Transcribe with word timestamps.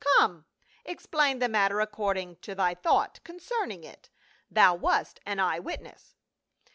"Come, 0.17 0.45
explain 0.83 1.37
the 1.37 1.47
matter 1.47 1.79
accord 1.79 2.17
ing 2.17 2.37
to 2.37 2.55
thy 2.55 2.73
thought 2.73 3.23
concerning 3.23 3.83
it, 3.83 4.09
thou 4.49 4.73
wast 4.73 5.19
an 5.27 5.39
eye 5.39 5.59
witness.'" 5.59 6.15